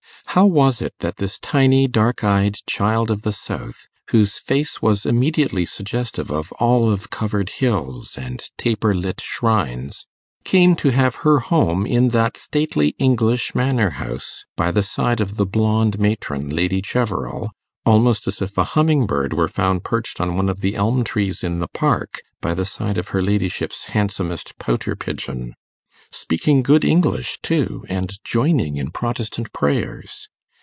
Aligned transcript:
How 0.35 0.45
was 0.45 0.81
it 0.81 0.93
that 1.01 1.17
this 1.17 1.37
tiny, 1.37 1.89
dark 1.89 2.23
eyed 2.23 2.55
child 2.65 3.11
of 3.11 3.23
the 3.23 3.33
south, 3.33 3.87
whose 4.11 4.37
face 4.37 4.81
was 4.81 5.05
immediately 5.05 5.65
suggestive 5.65 6.31
of 6.31 6.53
olive 6.57 7.09
covered 7.09 7.49
hills 7.49 8.17
and 8.17 8.41
taper 8.57 8.95
lit 8.95 9.19
shrines, 9.19 10.07
came 10.45 10.73
to 10.77 10.91
have 10.91 11.15
her 11.25 11.39
home 11.39 11.85
in 11.85 12.09
that 12.09 12.37
stately 12.37 12.95
English 12.97 13.53
manor 13.53 13.89
house, 13.89 14.45
by 14.55 14.71
the 14.71 14.83
side 14.83 15.19
of 15.19 15.35
the 15.35 15.45
blonde 15.45 15.99
matron, 15.99 16.49
Lady 16.49 16.81
Cheverel 16.81 17.49
almost 17.85 18.25
as 18.25 18.41
if 18.41 18.57
a 18.57 18.63
humming 18.71 19.05
bird 19.05 19.33
were 19.33 19.49
found 19.49 19.83
perched 19.83 20.21
on 20.21 20.37
one 20.37 20.47
of 20.47 20.61
the 20.61 20.75
elm 20.77 21.03
trees 21.03 21.43
in 21.43 21.59
the 21.59 21.67
park, 21.67 22.21
by 22.39 22.53
the 22.53 22.63
side 22.63 22.97
of 22.97 23.09
her 23.09 23.21
ladyship's 23.21 23.85
handsomest 23.87 24.57
pouter 24.57 24.95
pigeon? 24.95 25.53
Speaking 26.13 26.61
good 26.61 26.83
English, 26.83 27.39
too, 27.41 27.85
and 27.87 28.11
joining 28.25 28.75
in 28.75 28.91
Protestant 28.91 29.53
prayers! 29.53 30.27